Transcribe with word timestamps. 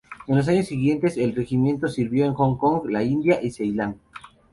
En 0.25 0.35
los 0.35 0.47
años 0.47 0.65
siguientes 0.65 1.15
el 1.15 1.35
regimiento 1.35 1.87
sirvió 1.87 2.25
en 2.25 2.33
Hong 2.33 2.57
Kong, 2.57 2.89
la 2.89 3.03
India 3.03 3.37
y 3.39 3.51
Ceilán. 3.51 3.99